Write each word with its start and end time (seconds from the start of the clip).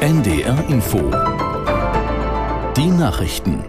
NDR 0.00 0.64
Info. 0.68 0.98
Die 2.76 2.86
Nachrichten. 2.86 3.64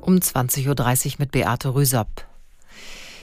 Um 0.00 0.16
20.30 0.16 1.06
Uhr 1.06 1.14
mit 1.18 1.30
Beate 1.30 1.72
Rüsapp. 1.72 2.26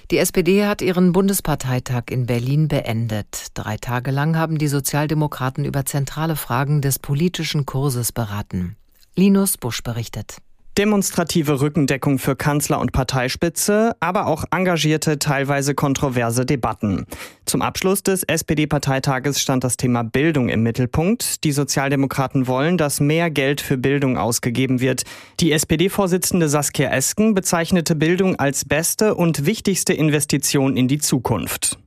Die 0.10 0.18
SPD 0.18 0.66
hat 0.66 0.82
ihren 0.82 1.12
Bundesparteitag 1.12 2.04
in 2.10 2.28
Berlin 2.28 2.70
beendet. 2.70 3.48
Drei 3.56 3.76
Tage 3.76 4.12
lang 4.12 4.38
haben 4.38 4.58
die 4.58 4.70
Sozialdemokraten 4.70 5.66
über 5.66 5.86
zentrale 5.86 6.38
Fragen 6.38 6.80
des 6.82 6.98
politischen 6.98 7.66
Kurses 7.66 8.14
beraten. 8.14 8.78
Linus 9.18 9.58
Busch 9.58 9.84
berichtet. 9.84 10.38
Demonstrative 10.78 11.60
Rückendeckung 11.60 12.18
für 12.18 12.38
Kanzler 12.38 12.80
und 12.80 12.94
Parteispitze, 12.94 13.94
aber 14.00 14.28
auch 14.28 14.46
engagierte, 14.52 15.20
teilweise 15.20 15.76
kontroverse 15.76 16.46
Debatten. 16.46 17.06
Zum 17.46 17.62
Abschluss 17.62 18.04
des 18.04 18.24
SPD-Parteitages 18.24 19.42
stand 19.42 19.66
das 19.66 19.76
Thema 19.76 20.04
Bildung 20.04 20.48
im 20.48 20.64
Mittelpunkt. 20.64 21.44
Die 21.44 21.52
Sozialdemokraten 21.52 22.48
wollen, 22.48 22.78
dass 22.78 23.02
mehr 23.02 23.30
Geld 23.30 23.60
für 23.60 23.78
Bildung 23.78 24.18
ausgegeben 24.18 24.80
wird. 24.80 25.04
Die 25.42 25.52
SPD-Vorsitzende 25.52 26.48
Saskia 26.48 26.90
Esken 26.90 27.34
bezeichnete 27.34 27.96
Bildung 27.96 28.38
als 28.38 28.64
beste 28.64 29.16
und 29.16 29.46
wichtigste 29.46 29.92
Investition 29.92 30.78
in 30.78 30.88
die 30.88 31.00
Zukunft. 31.00 31.78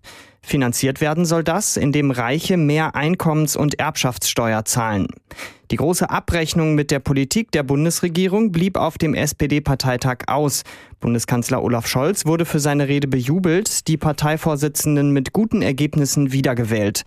Finanziert 0.47 1.01
werden 1.01 1.25
soll 1.25 1.43
das, 1.43 1.79
indem 1.79 2.11
Reiche 2.11 2.59
mehr 2.59 2.95
Einkommens- 2.95 3.57
und 3.57 3.80
Erbschaftssteuer 3.80 4.67
zahlen. 4.67 5.09
Die 5.70 5.77
große 5.77 6.11
Abrechnung 6.11 6.75
mit 6.75 6.91
der 6.91 6.98
Politik 6.98 7.51
der 7.51 7.62
Bundesregierung 7.62 8.53
blieb 8.53 8.77
auf 8.77 8.98
dem 8.98 9.15
SPD-Parteitag 9.15 10.19
aus. 10.27 10.62
Bundeskanzler 11.01 11.62
Olaf 11.62 11.87
Scholz 11.87 12.27
wurde 12.27 12.45
für 12.45 12.61
seine 12.61 12.89
Rede 12.89 13.09
bejubelt, 13.09 13.89
die 13.89 13.97
Parteivorsitzenden 13.97 15.12
mit 15.12 15.33
guten 15.33 15.62
Ergebnissen 15.62 16.30
wiedergewählt. 16.30 17.05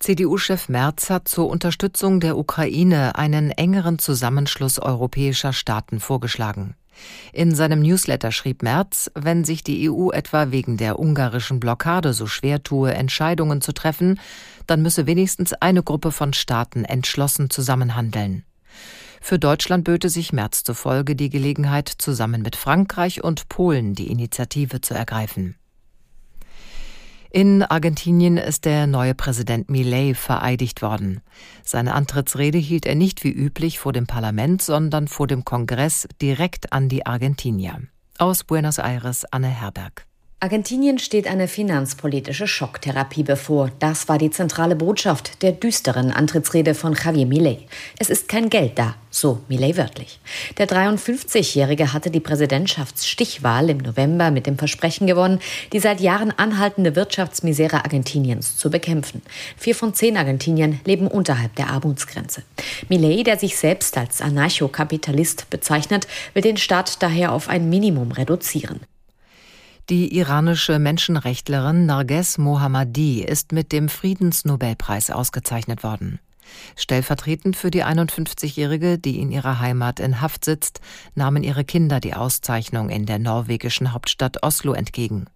CDU-Chef 0.00 0.68
Merz 0.68 1.10
hat 1.10 1.28
zur 1.28 1.48
Unterstützung 1.48 2.18
der 2.18 2.36
Ukraine 2.36 3.14
einen 3.14 3.52
engeren 3.52 4.00
Zusammenschluss 4.00 4.80
europäischer 4.80 5.52
Staaten 5.52 6.00
vorgeschlagen. 6.00 6.74
In 7.32 7.54
seinem 7.54 7.80
Newsletter 7.80 8.32
schrieb 8.32 8.62
Merz, 8.62 9.10
wenn 9.14 9.44
sich 9.44 9.64
die 9.64 9.90
EU 9.90 10.10
etwa 10.10 10.50
wegen 10.50 10.76
der 10.76 10.98
ungarischen 10.98 11.60
Blockade 11.60 12.12
so 12.12 12.26
schwer 12.26 12.62
tue, 12.62 12.92
Entscheidungen 12.92 13.60
zu 13.60 13.72
treffen, 13.72 14.20
dann 14.66 14.82
müsse 14.82 15.06
wenigstens 15.06 15.52
eine 15.52 15.82
Gruppe 15.82 16.12
von 16.12 16.32
Staaten 16.32 16.84
entschlossen 16.84 17.50
zusammenhandeln. 17.50 18.44
Für 19.20 19.38
Deutschland 19.38 19.84
böte 19.84 20.10
sich 20.10 20.32
Merz 20.32 20.64
zufolge 20.64 21.16
die 21.16 21.30
Gelegenheit, 21.30 21.88
zusammen 21.88 22.42
mit 22.42 22.56
Frankreich 22.56 23.24
und 23.24 23.48
Polen 23.48 23.94
die 23.94 24.10
Initiative 24.10 24.82
zu 24.82 24.92
ergreifen. 24.92 25.56
In 27.34 27.64
Argentinien 27.64 28.36
ist 28.36 28.64
der 28.64 28.86
neue 28.86 29.12
Präsident 29.12 29.68
Milei 29.68 30.14
vereidigt 30.14 30.82
worden. 30.82 31.20
Seine 31.64 31.94
Antrittsrede 31.94 32.58
hielt 32.58 32.86
er 32.86 32.94
nicht 32.94 33.24
wie 33.24 33.32
üblich 33.32 33.80
vor 33.80 33.92
dem 33.92 34.06
Parlament, 34.06 34.62
sondern 34.62 35.08
vor 35.08 35.26
dem 35.26 35.44
Kongress 35.44 36.06
direkt 36.22 36.72
an 36.72 36.88
die 36.88 37.06
Argentinier. 37.06 37.80
Aus 38.18 38.44
Buenos 38.44 38.78
Aires 38.78 39.24
Anne 39.32 39.48
Herberg. 39.48 40.06
Argentinien 40.44 40.98
steht 40.98 41.26
eine 41.26 41.48
finanzpolitische 41.48 42.46
Schocktherapie 42.46 43.22
bevor. 43.22 43.70
Das 43.78 44.10
war 44.10 44.18
die 44.18 44.28
zentrale 44.28 44.76
Botschaft 44.76 45.42
der 45.42 45.52
düsteren 45.52 46.10
Antrittsrede 46.10 46.74
von 46.74 46.92
Javier 46.92 47.24
Milei. 47.24 47.60
Es 47.98 48.10
ist 48.10 48.28
kein 48.28 48.50
Geld 48.50 48.78
da, 48.78 48.94
so 49.08 49.40
Milei 49.48 49.74
wörtlich. 49.78 50.20
Der 50.58 50.68
53-Jährige 50.68 51.94
hatte 51.94 52.10
die 52.10 52.20
Präsidentschaftsstichwahl 52.20 53.70
im 53.70 53.78
November 53.78 54.30
mit 54.30 54.46
dem 54.46 54.58
Versprechen 54.58 55.06
gewonnen, 55.06 55.40
die 55.72 55.80
seit 55.80 56.02
Jahren 56.02 56.30
anhaltende 56.30 56.94
Wirtschaftsmisere 56.94 57.82
Argentiniens 57.82 58.58
zu 58.58 58.68
bekämpfen. 58.68 59.22
Vier 59.56 59.74
von 59.74 59.94
zehn 59.94 60.18
Argentiniern 60.18 60.78
leben 60.84 61.06
unterhalb 61.06 61.56
der 61.56 61.70
Armutsgrenze. 61.70 62.42
Milei, 62.90 63.22
der 63.22 63.38
sich 63.38 63.56
selbst 63.56 63.96
als 63.96 64.20
Anarchokapitalist 64.20 65.48
bezeichnet, 65.48 66.06
will 66.34 66.42
den 66.42 66.58
Staat 66.58 67.02
daher 67.02 67.32
auf 67.32 67.48
ein 67.48 67.70
Minimum 67.70 68.12
reduzieren. 68.12 68.82
Die 69.90 70.16
iranische 70.16 70.78
Menschenrechtlerin 70.78 71.84
Narges 71.84 72.38
Mohammadi 72.38 73.22
ist 73.22 73.52
mit 73.52 73.70
dem 73.70 73.90
Friedensnobelpreis 73.90 75.10
ausgezeichnet 75.10 75.82
worden. 75.82 76.20
Stellvertretend 76.74 77.54
für 77.54 77.70
die 77.70 77.84
51-Jährige, 77.84 78.98
die 78.98 79.20
in 79.20 79.30
ihrer 79.30 79.60
Heimat 79.60 80.00
in 80.00 80.22
Haft 80.22 80.46
sitzt, 80.46 80.80
nahmen 81.14 81.42
ihre 81.42 81.64
Kinder 81.64 82.00
die 82.00 82.14
Auszeichnung 82.14 82.88
in 82.88 83.04
der 83.04 83.18
norwegischen 83.18 83.92
Hauptstadt 83.92 84.42
Oslo 84.42 84.72
entgegen. 84.72 85.26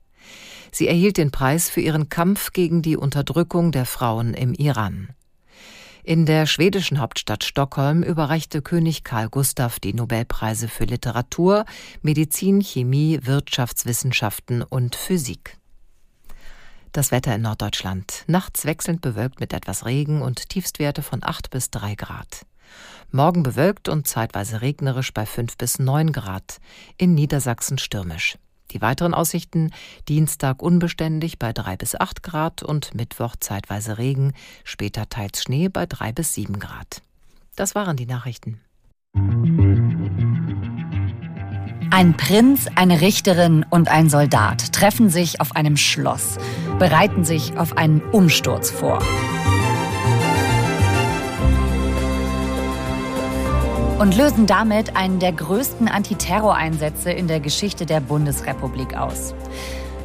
Sie 0.72 0.88
erhielt 0.88 1.18
den 1.18 1.30
Preis 1.30 1.68
für 1.68 1.82
ihren 1.82 2.08
Kampf 2.08 2.54
gegen 2.54 2.80
die 2.80 2.96
Unterdrückung 2.96 3.70
der 3.70 3.84
Frauen 3.84 4.32
im 4.32 4.54
Iran. 4.54 5.10
In 6.08 6.24
der 6.24 6.46
schwedischen 6.46 7.00
Hauptstadt 7.00 7.44
Stockholm 7.44 8.02
überreichte 8.02 8.62
König 8.62 9.04
Karl 9.04 9.28
Gustav 9.28 9.78
die 9.78 9.92
Nobelpreise 9.92 10.66
für 10.66 10.84
Literatur, 10.84 11.66
Medizin, 12.00 12.62
Chemie, 12.62 13.20
Wirtschaftswissenschaften 13.24 14.62
und 14.62 14.96
Physik. 14.96 15.58
Das 16.92 17.12
Wetter 17.12 17.34
in 17.34 17.42
Norddeutschland. 17.42 18.24
Nachts 18.26 18.64
wechselnd 18.64 19.02
bewölkt 19.02 19.38
mit 19.38 19.52
etwas 19.52 19.84
Regen 19.84 20.22
und 20.22 20.48
Tiefstwerte 20.48 21.02
von 21.02 21.22
8 21.22 21.50
bis 21.50 21.68
3 21.72 21.94
Grad. 21.94 22.46
Morgen 23.10 23.42
bewölkt 23.42 23.90
und 23.90 24.08
zeitweise 24.08 24.62
regnerisch 24.62 25.12
bei 25.12 25.26
5 25.26 25.58
bis 25.58 25.78
9 25.78 26.12
Grad. 26.12 26.56
In 26.96 27.12
Niedersachsen 27.12 27.76
stürmisch. 27.76 28.38
Die 28.70 28.82
weiteren 28.82 29.14
Aussichten 29.14 29.70
Dienstag 30.08 30.62
unbeständig 30.62 31.38
bei 31.38 31.52
3 31.52 31.76
bis 31.76 31.98
8 31.98 32.22
Grad 32.22 32.62
und 32.62 32.94
Mittwoch 32.94 33.36
zeitweise 33.40 33.98
Regen, 33.98 34.32
später 34.64 35.08
teils 35.08 35.42
Schnee 35.42 35.68
bei 35.68 35.86
3 35.86 36.12
bis 36.12 36.34
7 36.34 36.58
Grad. 36.58 37.02
Das 37.56 37.74
waren 37.74 37.96
die 37.96 38.06
Nachrichten. 38.06 38.60
Ein 41.90 42.16
Prinz, 42.16 42.66
eine 42.74 43.00
Richterin 43.00 43.64
und 43.68 43.88
ein 43.88 44.10
Soldat 44.10 44.72
treffen 44.72 45.08
sich 45.08 45.40
auf 45.40 45.56
einem 45.56 45.76
Schloss, 45.76 46.36
bereiten 46.78 47.24
sich 47.24 47.56
auf 47.56 47.76
einen 47.76 48.02
Umsturz 48.02 48.70
vor. 48.70 49.00
Und 53.98 54.16
lösen 54.16 54.46
damit 54.46 54.96
einen 54.96 55.18
der 55.18 55.32
größten 55.32 55.88
Antiterroreinsätze 55.88 57.10
in 57.10 57.26
der 57.26 57.40
Geschichte 57.40 57.84
der 57.84 58.00
Bundesrepublik 58.00 58.96
aus. 58.96 59.34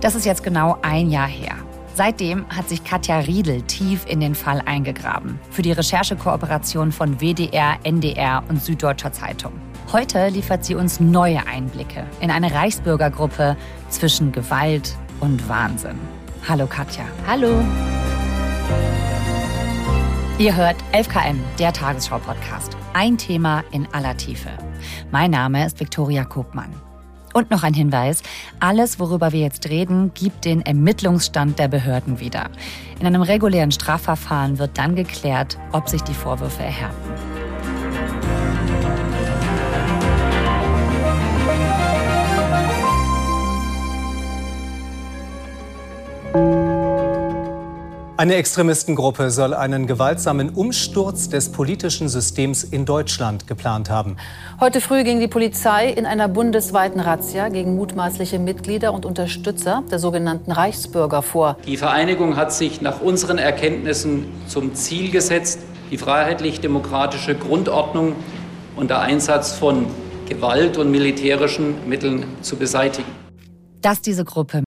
Das 0.01 0.15
ist 0.15 0.25
jetzt 0.25 0.43
genau 0.43 0.77
ein 0.81 1.09
Jahr 1.09 1.27
her. 1.27 1.55
Seitdem 1.95 2.47
hat 2.49 2.69
sich 2.69 2.83
Katja 2.83 3.19
Riedel 3.19 3.61
tief 3.61 4.05
in 4.07 4.19
den 4.19 4.33
Fall 4.33 4.63
eingegraben. 4.65 5.39
Für 5.51 5.61
die 5.61 5.71
Recherchekooperation 5.71 6.91
von 6.91 7.19
WDR, 7.19 7.77
NDR 7.83 8.43
und 8.49 8.63
Süddeutscher 8.63 9.13
Zeitung. 9.13 9.53
Heute 9.91 10.29
liefert 10.29 10.65
sie 10.65 10.73
uns 10.73 10.99
neue 10.99 11.45
Einblicke 11.45 12.07
in 12.19 12.31
eine 12.31 12.51
Reichsbürgergruppe 12.51 13.55
zwischen 13.89 14.31
Gewalt 14.31 14.95
und 15.19 15.47
Wahnsinn. 15.47 15.99
Hallo 16.47 16.65
Katja. 16.65 17.05
Hallo. 17.27 17.63
Ihr 20.39 20.55
hört 20.55 20.77
11KM, 20.93 21.35
der 21.59 21.71
Tagesschau-Podcast. 21.73 22.75
Ein 22.93 23.19
Thema 23.19 23.63
in 23.71 23.87
aller 23.93 24.17
Tiefe. 24.17 24.49
Mein 25.11 25.29
Name 25.29 25.63
ist 25.63 25.79
Viktoria 25.79 26.25
Kopmann. 26.25 26.73
Und 27.35 27.51
noch 27.51 27.61
ein 27.61 27.75
Hinweis, 27.75 28.23
alles, 28.59 28.99
worüber 28.99 29.31
wir 29.31 29.41
jetzt 29.41 29.69
reden, 29.69 30.11
gibt 30.15 30.45
den 30.45 30.61
Ermittlungsstand 30.61 31.59
der 31.59 31.67
Behörden 31.67 32.19
wieder. 32.19 32.49
In 32.99 33.05
einem 33.05 33.21
regulären 33.21 33.71
Strafverfahren 33.71 34.57
wird 34.57 34.75
dann 34.79 34.95
geklärt, 34.95 35.59
ob 35.71 35.87
sich 35.87 36.01
die 36.01 36.15
Vorwürfe 36.15 36.63
erhärten. 36.63 37.32
Eine 48.23 48.35
Extremistengruppe 48.35 49.31
soll 49.31 49.53
einen 49.53 49.85
gewaltsamen 49.85 50.51
Umsturz 50.51 51.27
des 51.27 51.51
politischen 51.51 52.07
Systems 52.07 52.63
in 52.63 52.85
Deutschland 52.85 53.47
geplant 53.47 53.89
haben. 53.89 54.15
Heute 54.61 54.79
früh 54.79 55.03
ging 55.03 55.19
die 55.19 55.27
Polizei 55.27 55.89
in 55.89 56.05
einer 56.05 56.29
bundesweiten 56.29 57.01
Razzia 57.01 57.49
gegen 57.49 57.75
mutmaßliche 57.75 58.39
Mitglieder 58.39 58.93
und 58.93 59.05
Unterstützer 59.05 59.83
der 59.91 59.99
sogenannten 59.99 60.53
Reichsbürger 60.53 61.21
vor. 61.21 61.57
Die 61.65 61.75
Vereinigung 61.75 62.37
hat 62.37 62.53
sich 62.53 62.79
nach 62.79 63.01
unseren 63.01 63.39
Erkenntnissen 63.39 64.27
zum 64.47 64.73
Ziel 64.73 65.11
gesetzt, 65.11 65.59
die 65.91 65.97
freiheitlich-demokratische 65.97 67.35
Grundordnung 67.35 68.15
unter 68.77 69.01
Einsatz 69.01 69.51
von 69.51 69.87
Gewalt 70.29 70.77
und 70.77 70.91
militärischen 70.91 71.89
Mitteln 71.89 72.23
zu 72.41 72.55
beseitigen. 72.55 73.11
Dass 73.81 73.99
diese 73.99 74.23
Gruppe 74.23 74.63